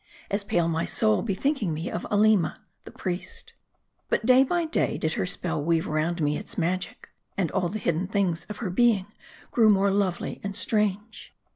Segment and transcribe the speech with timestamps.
[0.31, 3.53] As pale my soul, bethinking me of Aleema the priest.
[4.09, 7.77] But day by day, did her spell weave round me its magic, and all the
[7.77, 9.11] hidden things of her being
[9.51, 11.35] grew more lovely and strange.